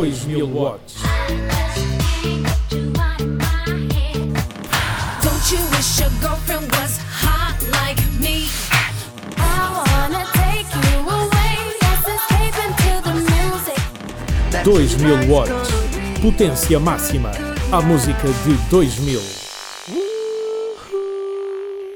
2000 0.00 0.54
watts. 0.54 1.02
Don't 5.20 5.46
you 5.52 5.60
wish 5.72 6.00
your 6.00 6.08
girlfriend 6.22 6.72
was 6.72 6.96
hot 7.20 7.60
like 7.68 8.00
me? 8.18 8.48
I 9.36 9.68
wanna 9.76 10.24
take 10.40 10.72
you 10.72 11.04
away. 11.04 11.52
Let's 11.84 12.08
escape 12.16 12.56
into 12.64 12.92
the 13.04 13.14
music. 13.28 13.76
2000 14.64 15.28
watts. 15.28 15.68
Potência 16.22 16.80
máxima. 16.80 17.32
A 17.70 17.82
música 17.82 18.26
de 18.46 18.54
2000. 18.70 19.20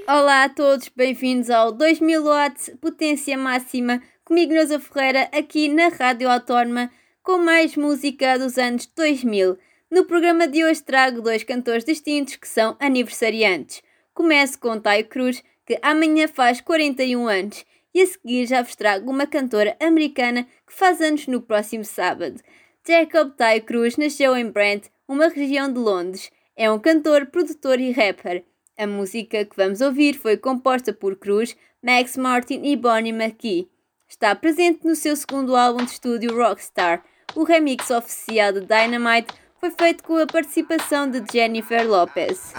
Olá 0.07 0.45
a 0.45 0.49
todos, 0.51 0.91
bem-vindos 0.95 1.49
ao 1.49 1.73
2000 1.73 2.23
watts 2.23 2.71
potência 2.83 3.39
máxima, 3.39 4.03
comigo 4.27 4.53
Neuza 4.53 4.79
Ferreira, 4.79 5.31
aqui 5.33 5.69
na 5.69 5.89
Rádio 5.89 6.29
Autónoma, 6.29 6.91
com 7.25 7.39
mais 7.39 7.75
música 7.75 8.39
dos 8.39 8.59
anos 8.59 8.85
2000. 8.95 9.57
No 9.91 10.05
programa 10.05 10.47
de 10.47 10.63
hoje 10.63 10.83
trago 10.83 11.23
dois 11.23 11.43
cantores 11.43 11.83
distintos 11.83 12.37
que 12.37 12.47
são 12.47 12.77
aniversariantes. 12.79 13.83
Começo 14.13 14.61
com 14.61 14.79
Taio 14.79 15.07
Cruz, 15.07 15.43
que 15.65 15.79
amanhã 15.81 16.29
faz 16.29 16.61
41 16.61 17.27
anos, 17.27 17.65
e 17.95 18.03
a 18.03 18.07
seguir 18.07 18.47
já 18.47 18.61
vos 18.61 18.77
trago 18.77 19.11
uma 19.11 19.27
cantora 19.27 19.75
americana 19.81 20.47
que 20.67 20.75
faz 20.75 21.01
anos 21.01 21.27
no 21.27 21.41
próximo 21.41 21.83
sábado. 21.83 22.43
Jacob 22.87 23.33
Taio 23.35 23.63
Cruz 23.63 23.97
nasceu 23.97 24.37
em 24.37 24.51
Brent, 24.51 24.89
uma 25.09 25.29
região 25.29 25.73
de 25.73 25.79
Londres. 25.79 26.31
É 26.55 26.71
um 26.71 26.79
cantor, 26.79 27.25
produtor 27.27 27.81
e 27.81 27.91
rapper. 27.91 28.45
A 28.77 28.87
música 28.87 29.47
que 29.47 29.57
vamos 29.57 29.81
ouvir 29.81 30.13
foi 30.13 30.37
composta 30.37 30.93
por 30.93 31.17
Cruz, 31.17 31.57
Max 31.83 32.19
Martin 32.19 32.61
e 32.65 32.77
Bonnie 32.77 33.13
McKee. 33.13 33.71
Está 34.07 34.35
presente 34.35 34.87
no 34.87 34.95
seu 34.95 35.17
segundo 35.17 35.57
álbum 35.57 35.87
de 35.87 35.93
estúdio 35.93 36.37
Rockstar. 36.37 37.03
O 37.35 37.43
remix 37.43 37.91
oficial 37.91 38.53
de 38.53 38.61
Dynamite 38.61 39.35
foi 39.61 39.71
feito 39.71 40.05
com 40.05 40.17
a 40.19 40.27
participação 40.27 41.11
de 41.11 41.21
Jennifer 41.33 41.85
Lopez. 41.89 42.53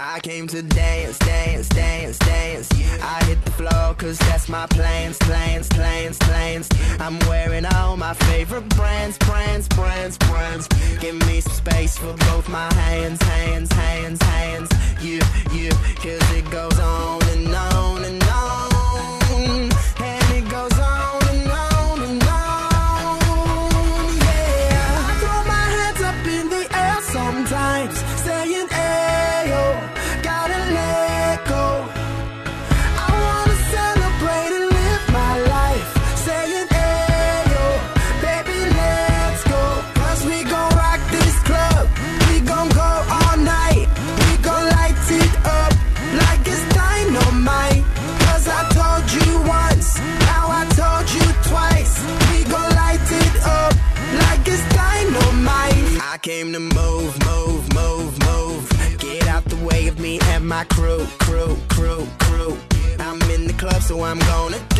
say 28.26 28.55
so 63.86 64.02
I'm 64.02 64.18
gonna 64.18 64.75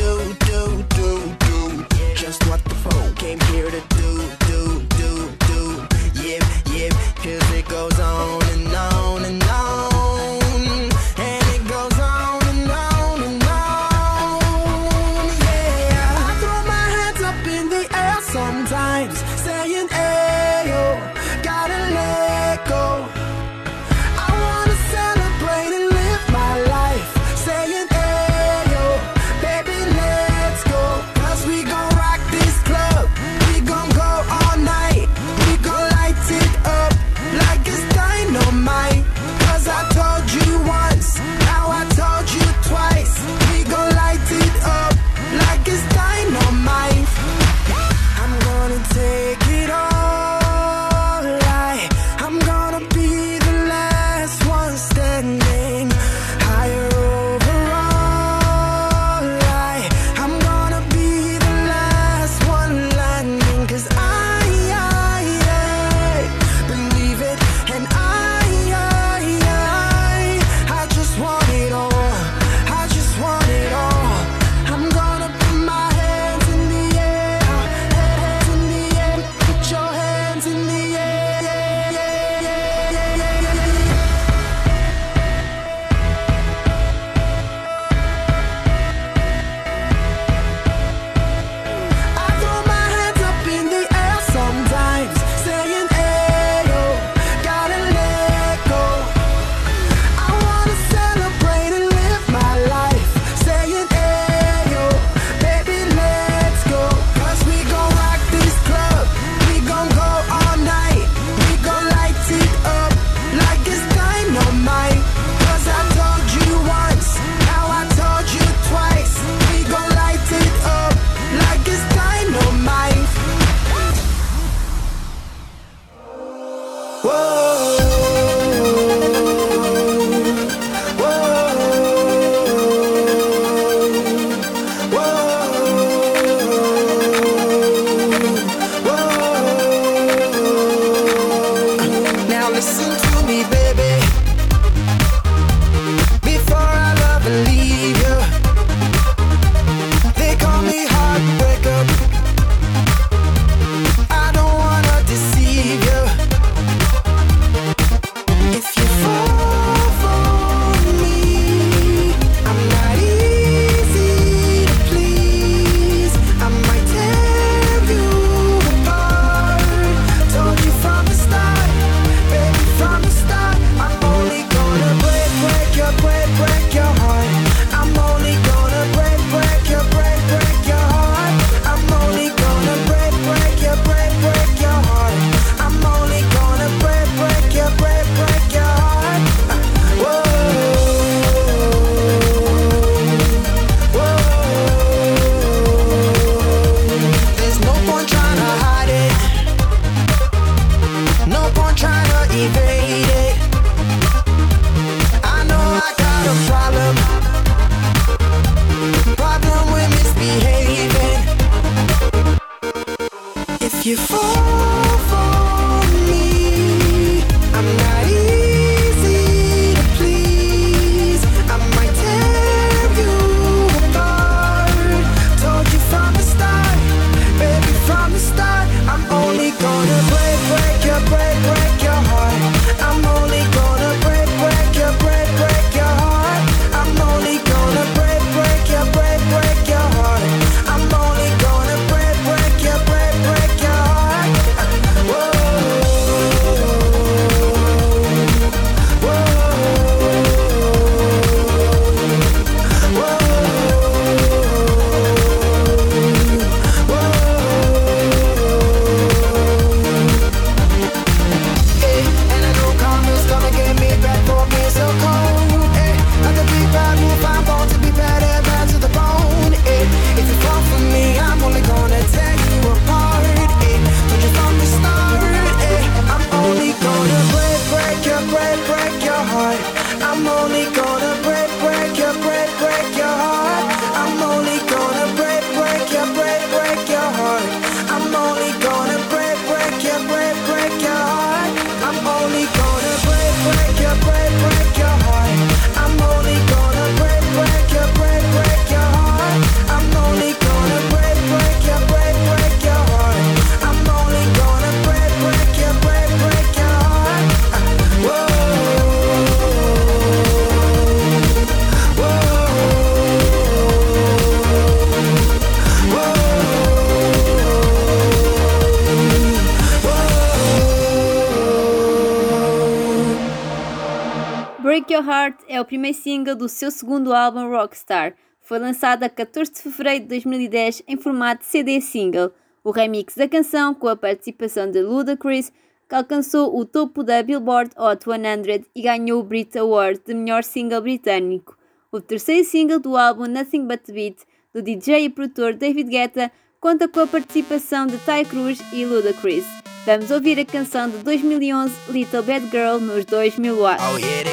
Your 324.91 325.05
Heart 325.05 325.41
é 325.49 325.61
o 325.61 325.65
primeiro 325.65 325.97
single 325.97 326.37
do 326.37 326.49
seu 326.49 326.71
segundo 326.71 327.13
álbum 327.13 327.49
Rockstar. 327.49 328.15
Foi 328.41 328.59
lançado 328.59 329.03
a 329.03 329.09
14 329.09 329.53
de 329.53 329.63
fevereiro 329.63 330.05
de 330.05 330.09
2010 330.09 330.83
em 330.87 330.97
formato 330.97 331.45
CD 331.45 331.81
single. 331.81 332.31
O 332.63 332.71
remix 332.71 333.17
da 333.17 333.29
canção, 333.29 333.75
com 333.75 333.89
a 333.89 333.97
participação 333.97 334.71
de 334.71 334.81
Ludacris, 334.81 335.53
alcançou 335.91 336.57
o 336.57 336.65
topo 336.65 337.03
da 337.03 337.23
Billboard 337.23 337.73
Hot 337.77 338.05
100 338.05 338.67
e 338.75 338.83
ganhou 338.83 339.21
o 339.21 339.25
Brit 339.25 339.59
Award 339.59 340.01
de 340.07 340.15
melhor 340.15 340.45
single 340.45 340.81
britânico. 340.81 341.59
O 341.91 342.01
terceiro 342.01 342.45
single 342.45 342.79
do 342.79 342.97
álbum 342.97 343.27
Nothing 343.27 343.67
But 343.67 343.91
Beat, 343.91 344.19
do 344.55 344.63
DJ 344.63 345.05
e 345.05 345.11
produtor 345.11 345.55
David 345.55 345.91
Guetta, 345.91 346.31
conta 346.67 346.89
com 346.89 346.99
a 346.99 347.07
participação 347.07 347.87
de 347.87 347.97
Ty 347.99 348.25
Cruz 348.29 348.59
e 348.73 348.85
Ludacris. 348.85 349.45
Vamos 349.87 350.11
ouvir 350.11 350.37
a 350.41 350.45
canção 350.45 350.91
de 350.91 350.97
2011 350.97 351.73
Little 351.91 352.23
Bad 352.25 352.45
Girl 352.51 352.81
nos 352.81 353.05
2000 353.05 353.57
watts. 353.57 353.85
Oh 353.89 353.97
yeah, 353.97 354.27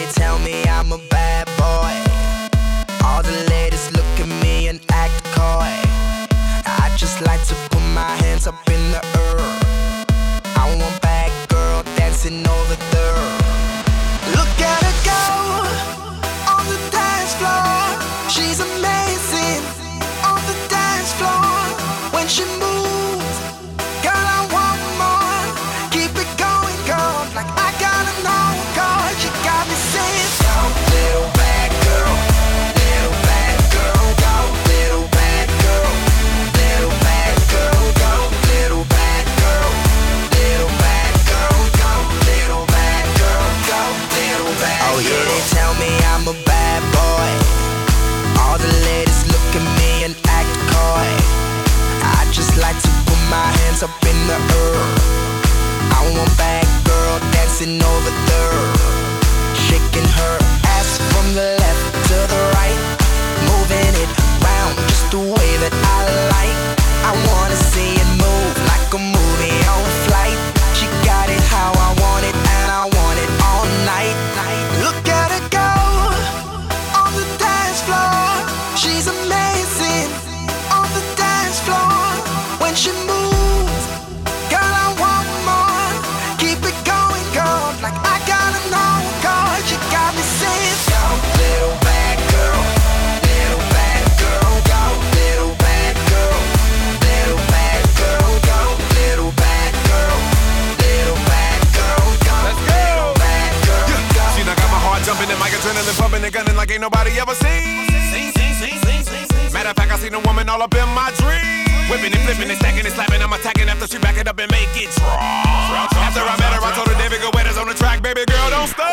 up 114.33 114.41
and 114.41 114.49
make 114.49 114.73
it. 114.73 114.89
After 114.97 116.25
I 116.25 116.33
met 116.41 116.57
her, 116.57 116.61
I 116.65 116.73
told 116.73 116.89
her 116.89 116.97
David 116.97 117.21
Guetta's 117.21 117.57
on 117.61 117.69
the 117.69 117.77
track. 117.77 118.01
Baby 118.01 118.25
girl, 118.25 118.49
don't 118.49 118.65
stop. 118.65 118.89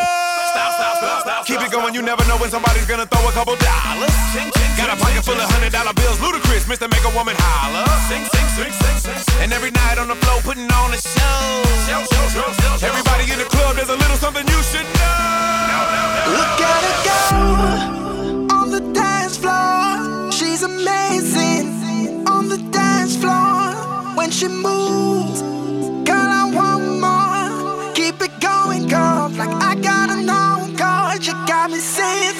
Stop, 0.53 0.71
stop, 0.77 0.93
stop, 1.01 1.17
stop. 1.25 1.41
Keep 1.49 1.61
it 1.65 1.71
going, 1.73 1.93
you 1.97 2.05
never 2.05 2.21
know 2.29 2.37
when 2.37 2.53
somebody's 2.53 2.85
gonna 2.85 3.09
throw 3.09 3.25
a 3.25 3.33
couple 3.33 3.57
dollars. 3.57 4.13
Got 4.77 4.93
a 4.93 4.97
pocket 5.01 5.25
full 5.25 5.39
of 5.41 5.49
hundred 5.49 5.73
dollar 5.73 5.93
bills, 5.97 6.21
ludicrous, 6.21 6.69
Mr. 6.69 6.85
Make 6.85 7.01
a 7.09 7.13
Woman 7.17 7.33
holler. 7.41 7.85
And 9.41 9.49
every 9.53 9.71
night 9.71 9.97
on 9.97 10.07
the 10.13 10.17
floor, 10.21 10.37
putting 10.45 10.69
on 10.69 10.93
a 10.93 11.01
show. 11.01 11.41
Everybody 12.85 13.25
in 13.33 13.39
the 13.41 13.49
club, 13.49 13.75
there's 13.75 13.89
a 13.89 13.97
little 13.97 14.17
something 14.21 14.45
you 14.45 14.61
should 14.69 14.85
know. 15.01 15.17
Look 16.37 16.57
at 16.69 16.81
her 16.85 16.97
go 17.09 17.17
on 18.53 18.69
the 18.69 18.83
dance 18.93 19.37
floor. 19.41 20.29
She's 20.29 20.61
amazing 20.61 22.29
on 22.29 22.49
the 22.49 22.59
dance 22.69 23.17
floor 23.17 23.70
when 24.21 24.29
she 24.29 24.47
moves. 24.47 25.41
Girl, 26.07 26.31
I 26.41 26.43
want 26.57 26.83
more. 27.05 27.93
Keep 27.93 28.21
it 28.21 28.33
going, 28.39 28.87
girl. 28.87 29.29
Like 29.29 29.53
I 29.69 29.73
gotta 29.89 30.17
know, 30.29 30.53
girl. 30.77 31.17
You 31.25 31.33
got 31.47 31.71
me 31.71 31.79
saying, 31.79 32.35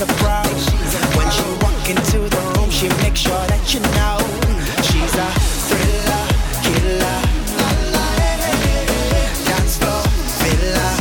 she's 0.00 0.08
a 0.08 0.14
pro. 0.16 0.40
When 1.16 1.30
she 1.30 1.42
walk 1.62 1.90
into 1.90 2.18
the 2.28 2.40
room, 2.56 2.70
she 2.70 2.88
makes 3.02 3.20
sure 3.20 3.46
that 3.48 3.74
you 3.74 3.80
know 3.80 4.18
she's 4.82 5.14
a 5.14 5.28
thriller, 5.68 6.24
killer. 6.64 7.20
Dance 9.44 9.76
floor 9.76 10.02
filler. 10.40 10.94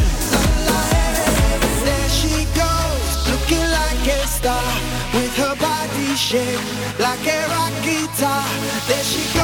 There 1.85 2.09
she 2.09 2.45
goes, 2.59 3.07
looking 3.31 3.67
like 3.71 4.07
a 4.07 4.27
star, 4.27 4.67
with 5.13 5.35
her 5.37 5.55
body 5.55 6.15
shaped 6.15 6.63
like 6.99 7.25
a 7.27 7.47
rock 7.47 7.73
guitar. 7.83 8.43
There 8.87 9.03
she 9.03 9.23
goes, 9.33 9.38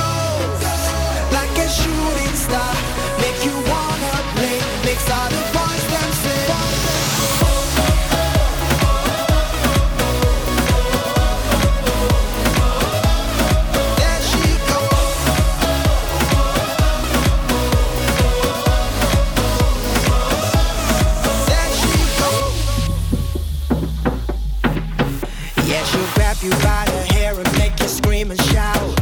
hair 27.14 27.34
and 27.40 27.58
make 27.58 27.80
you 27.80 27.88
scream 27.88 28.32
and 28.32 28.42
shout. 28.42 29.00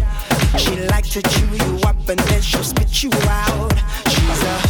She 0.57 0.75
likes 0.88 1.10
to 1.13 1.22
chew 1.22 1.48
you 1.48 1.79
up 1.86 1.98
and 2.07 2.19
then 2.19 2.41
she'll 2.41 2.63
spit 2.63 3.03
you 3.03 3.12
out. 3.27 3.74
She's 4.07 4.43
a 4.43 4.62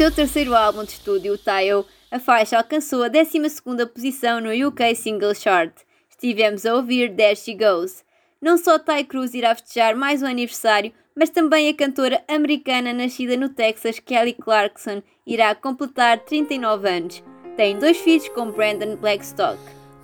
seu 0.00 0.10
terceiro 0.10 0.54
álbum 0.54 0.82
de 0.82 0.92
estúdio, 0.92 1.36
Tayo, 1.36 1.84
a 2.10 2.18
faixa 2.18 2.56
alcançou 2.56 3.02
a 3.02 3.10
12ª 3.10 3.86
posição 3.86 4.40
no 4.40 4.48
UK 4.50 4.94
Single 4.94 5.34
Chart. 5.34 5.74
Estivemos 6.08 6.64
a 6.64 6.74
ouvir 6.74 7.14
There 7.14 7.36
She 7.36 7.52
Goes. 7.52 8.02
Não 8.40 8.56
só 8.56 8.78
Ty 8.78 9.04
Cruz 9.04 9.34
irá 9.34 9.54
festejar 9.54 9.94
mais 9.94 10.22
um 10.22 10.26
aniversário, 10.26 10.90
mas 11.14 11.28
também 11.28 11.68
a 11.68 11.74
cantora 11.74 12.24
americana 12.26 12.94
nascida 12.94 13.36
no 13.36 13.50
Texas, 13.50 13.98
Kelly 13.98 14.32
Clarkson, 14.32 15.02
irá 15.26 15.54
completar 15.54 16.18
39 16.20 16.88
anos. 16.88 17.22
Tem 17.54 17.78
dois 17.78 17.98
filhos 17.98 18.26
com 18.30 18.50
Brandon 18.50 18.96
Blackstock. 18.96 19.60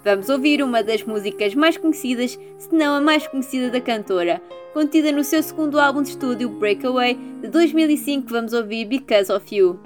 Vamos 0.07 0.29
ouvir 0.29 0.63
uma 0.63 0.85
das 0.85 1.03
músicas 1.03 1.53
mais 1.57 1.77
conhecidas, 1.77 2.39
se 2.59 2.73
não 2.73 2.95
a 2.95 3.01
mais 3.01 3.27
conhecida 3.27 3.71
da 3.71 3.81
cantora. 3.81 4.41
Contida 4.73 5.11
no 5.11 5.25
seu 5.25 5.43
segundo 5.43 5.81
álbum 5.81 6.01
de 6.01 6.11
estúdio, 6.11 6.49
Breakaway, 6.49 7.19
de 7.43 7.49
2005, 7.49 8.29
vamos 8.31 8.53
ouvir 8.53 8.85
Because 8.85 9.33
of 9.33 9.53
You. 9.53 9.81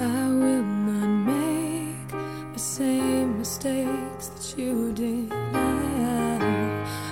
I 0.00 0.30
will 0.30 0.62
not 0.62 1.30
make 1.30 2.54
the 2.54 2.58
same 2.58 3.36
mistakes 3.36 4.28
that 4.28 4.58
you 4.58 4.94
did. 4.94 5.30
I 5.30 6.38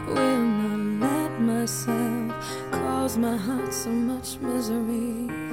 will 0.09 0.40
not 0.40 1.04
let 1.04 1.38
myself 1.38 2.33
cause 2.71 3.19
my 3.19 3.37
heart 3.37 3.75
so 3.75 3.90
much 3.90 4.38
misery. 4.40 5.50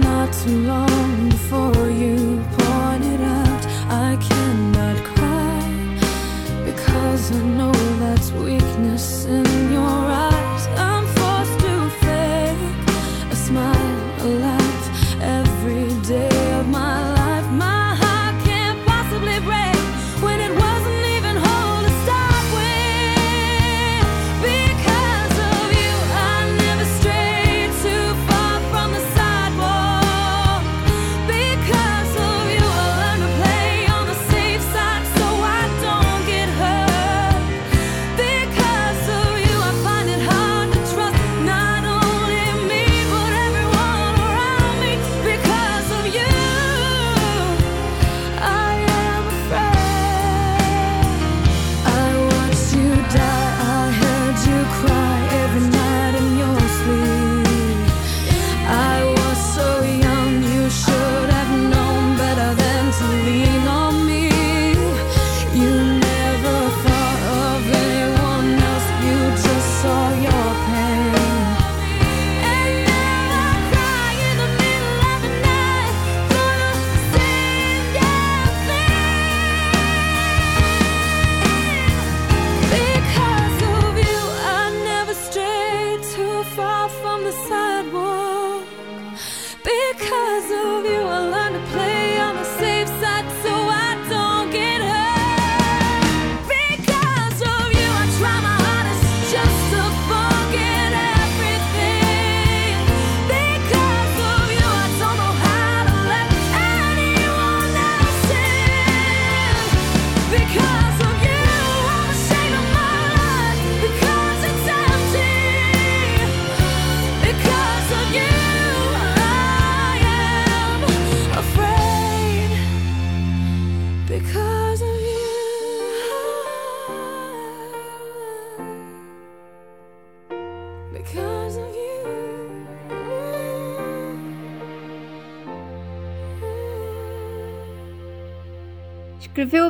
Not 0.00 0.32
too 0.32 0.58
long 0.66 1.07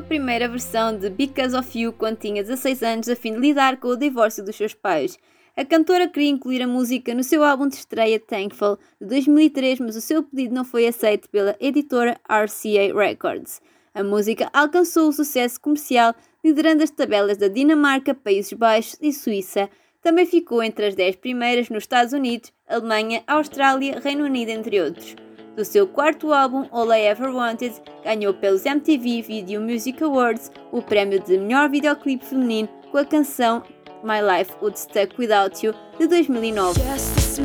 primeira 0.09 0.49
versão 0.49 0.97
de 0.97 1.11
Because 1.11 1.55
of 1.55 1.79
You 1.79 1.93
quando 1.93 2.17
tinha 2.17 2.43
16 2.43 2.83
anos, 2.83 3.09
a 3.11 3.15
fim 3.15 3.35
de 3.35 3.41
lidar 3.41 3.77
com 3.77 3.89
o 3.89 3.97
divórcio 3.97 4.43
dos 4.43 4.57
seus 4.57 4.73
pais. 4.73 5.19
A 5.55 5.67
cantora 5.67 6.09
queria 6.09 6.31
incluir 6.31 6.63
a 6.63 6.67
música 6.67 7.13
no 7.13 7.23
seu 7.23 7.45
álbum 7.45 7.69
de 7.69 7.75
estreia 7.75 8.19
Thankful 8.19 8.79
de 8.99 9.07
2003, 9.07 9.81
mas 9.81 9.97
o 9.97 10.01
seu 10.01 10.23
pedido 10.23 10.55
não 10.55 10.65
foi 10.65 10.87
aceito 10.87 11.29
pela 11.29 11.55
editora 11.61 12.19
RCA 12.27 12.99
Records. 12.99 13.61
A 13.95 14.03
música 14.03 14.49
alcançou 14.55 15.11
o 15.11 15.13
sucesso 15.13 15.61
comercial, 15.61 16.15
liderando 16.43 16.83
as 16.83 16.91
tabelas 16.91 17.37
da 17.37 17.49
Dinamarca, 17.49 18.15
Países 18.15 18.55
Baixos 18.55 18.97
e 19.03 19.13
Suíça. 19.13 19.69
Também 20.01 20.25
ficou 20.25 20.63
entre 20.63 20.87
as 20.87 20.95
10 20.95 21.17
primeiras 21.17 21.69
nos 21.69 21.83
Estados 21.83 22.15
Unidos, 22.15 22.51
Alemanha, 22.67 23.23
Austrália, 23.27 24.01
Reino 24.01 24.25
Unido, 24.25 24.53
entre 24.53 24.81
outros. 24.81 25.15
Do 25.59 25.65
seu 25.65 25.89
quarto 25.89 26.33
álbum, 26.33 26.69
All 26.71 26.93
I 26.93 27.01
Ever 27.01 27.35
Wanted, 27.35 27.83
ganhou 28.05 28.33
pelos 28.33 28.65
MTV 28.65 29.23
Video 29.23 29.61
Music 29.61 30.01
Awards 30.05 30.53
o 30.71 30.81
prémio 30.81 31.19
de 31.19 31.37
melhor 31.37 31.69
videoclipe 31.69 32.25
feminino 32.25 32.69
com 32.93 32.99
a 32.99 33.05
canção 33.05 33.65
My 34.05 34.21
Life 34.23 34.53
Would 34.63 34.79
Stuck 34.79 35.19
Without 35.19 35.67
You 35.67 35.75
de 35.99 36.07
2009. 36.07 36.81
Yes, 36.81 37.39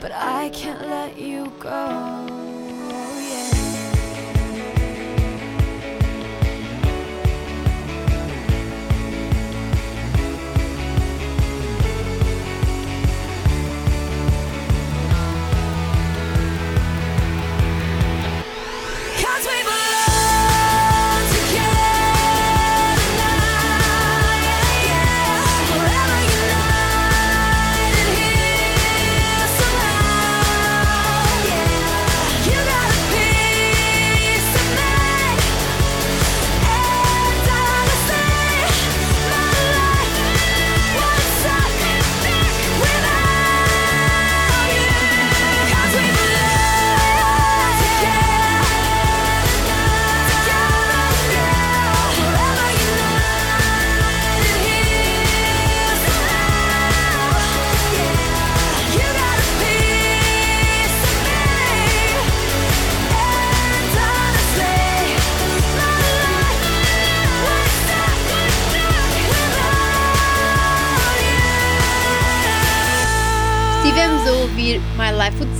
but 0.00 0.12
I 0.12 0.50
can't 0.50 0.80
let 0.88 1.18
you 1.18 1.52
go. 1.58 2.65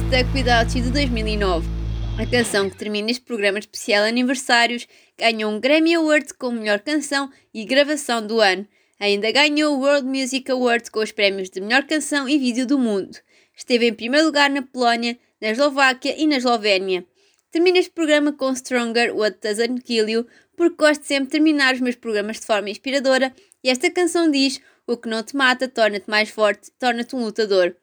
Without 0.06 0.78
You 0.78 0.84
de 0.84 0.90
2009. 0.92 1.68
A 2.16 2.30
canção 2.30 2.70
que 2.70 2.76
termina 2.76 3.10
este 3.10 3.24
programa 3.24 3.58
especial 3.58 4.04
aniversários 4.04 4.86
ganhou 5.18 5.50
um 5.50 5.58
Grammy 5.58 5.96
Award 5.96 6.32
como 6.34 6.60
melhor 6.60 6.78
canção 6.78 7.28
e 7.52 7.64
gravação 7.64 8.24
do 8.24 8.40
ano. 8.40 8.68
Ainda 9.00 9.32
ganhou 9.32 9.74
o 9.74 9.80
World 9.80 10.06
Music 10.06 10.48
Award 10.48 10.92
com 10.92 11.00
os 11.00 11.10
prémios 11.10 11.50
de 11.50 11.60
melhor 11.60 11.84
canção 11.88 12.28
e 12.28 12.38
vídeo 12.38 12.64
do 12.64 12.78
mundo. 12.78 13.18
Esteve 13.54 13.88
em 13.88 13.92
primeiro 13.92 14.26
lugar 14.26 14.48
na 14.48 14.62
Polónia, 14.62 15.18
na 15.40 15.48
Eslováquia 15.48 16.14
e 16.16 16.24
na 16.24 16.36
Eslovénia. 16.36 17.04
Termino 17.50 17.76
este 17.76 17.90
programa 17.90 18.32
com 18.32 18.54
Stronger 18.54 19.12
What 19.12 19.38
Doesn't 19.42 19.82
Kill 19.82 20.08
You, 20.08 20.26
porque 20.56 20.76
gosto 20.76 21.02
sempre 21.02 21.24
de 21.24 21.30
terminar 21.32 21.74
os 21.74 21.80
meus 21.80 21.96
programas 21.96 22.38
de 22.38 22.46
forma 22.46 22.70
inspiradora 22.70 23.34
e 23.62 23.68
esta 23.68 23.90
canção 23.90 24.30
diz: 24.30 24.60
O 24.86 24.96
que 24.96 25.08
não 25.08 25.24
te 25.24 25.34
mata 25.34 25.66
torna-te 25.66 26.08
mais 26.08 26.30
forte, 26.30 26.70
torna-te 26.78 27.16
um 27.16 27.24
lutador. 27.24 27.76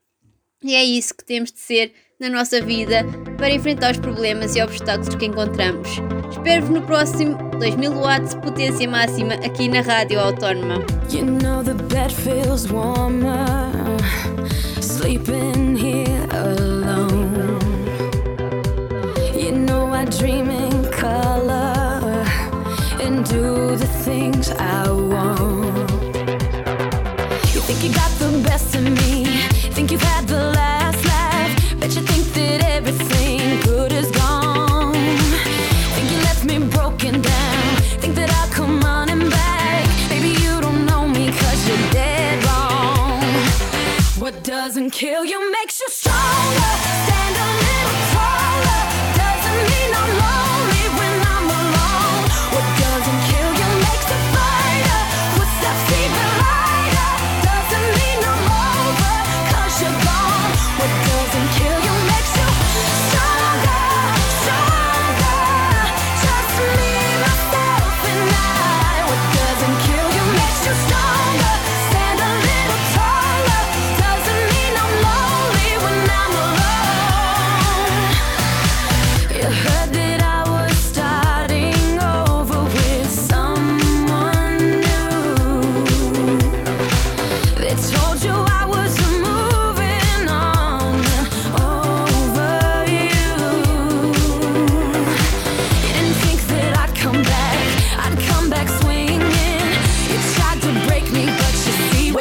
E 0.64 0.74
é 0.76 0.84
isso 0.84 1.14
que 1.14 1.26
temos 1.26 1.52
de 1.52 1.60
ser 1.60 1.94
na 2.24 2.30
nossa 2.30 2.62
vida 2.62 3.06
para 3.38 3.52
enfrentar 3.52 3.92
os 3.92 3.98
problemas 3.98 4.56
e 4.56 4.62
obstáculos 4.62 5.14
que 5.14 5.26
encontramos. 5.26 5.90
Espero-vos 6.32 6.70
no 6.70 6.82
próximo 6.84 7.36
2000 7.60 7.92
watts 7.92 8.34
potência 8.36 8.90
máxima 8.90 9.34
aqui 9.34 9.68
na 9.68 9.82
Rádio 9.82 10.22
Autónoma. 10.22 10.76
You 11.12 11.26
know 11.26 11.62
the 11.62 11.74
bed 11.74 12.14
feels 12.14 12.72
warmer 12.72 13.68
sleeping 14.82 15.76
here 15.76 16.08
alone. 16.32 17.60
You 19.36 19.52
know 19.52 19.94
I 19.94 20.06
dream 20.06 20.50
in 20.50 20.90
color 20.92 22.24
and 23.02 23.26
do 23.26 23.76
the 23.76 23.88
things 24.06 24.50
I 24.52 25.03
can 44.84 44.91
kill 44.91 45.24
you, 45.24 45.52
make 45.52 45.72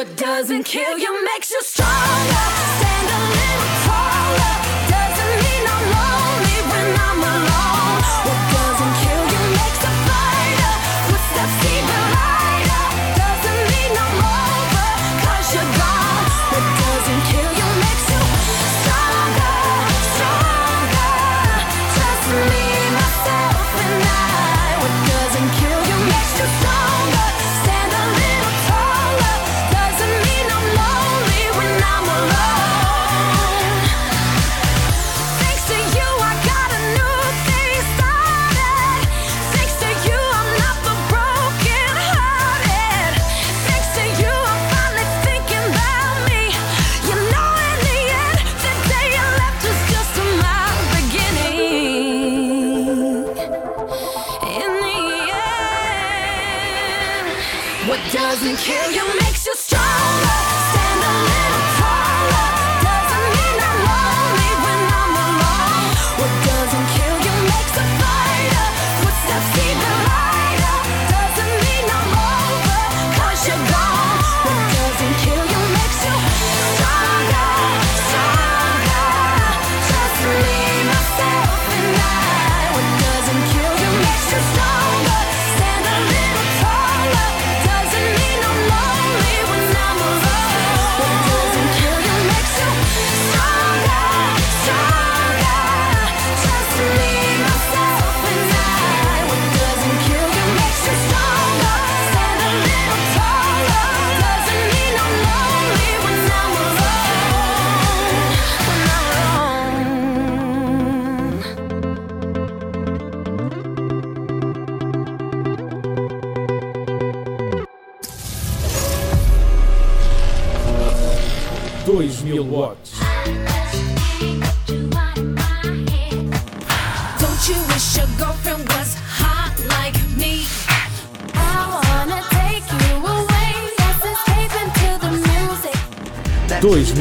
What 0.03 0.17
doesn't 0.17 0.63
kill 0.63 0.99
you 0.99 1.23
doesn't 58.33 58.57
kill 58.57 58.91
you. 58.91 59.22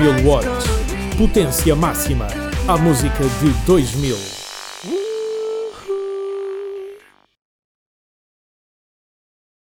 2000 0.03 0.27
watts. 0.27 0.65
Potência 1.17 1.77
máxima. 1.77 2.27
A 2.67 2.77
música 2.77 3.23
de 3.41 3.51
2000. 3.65 4.42